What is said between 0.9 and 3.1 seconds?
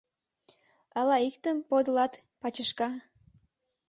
Ала иктым подылат, пачышка?